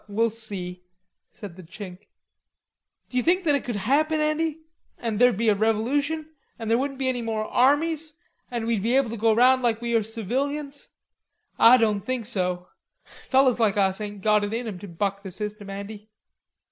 [0.07, 0.81] "We'll see,"
[1.29, 2.07] said the Chink.
[3.09, 4.61] "D'you think it could happen, Andy,
[4.99, 6.27] that there'd be a revolution,
[6.57, 8.17] an' there wouldn't be any more armies,
[8.49, 10.89] an' we'd be able to go round like we are civilians?
[11.59, 12.67] Ah doan think so.
[13.21, 16.09] Fellers like us ain't got it in 'em to buck the system, Andy."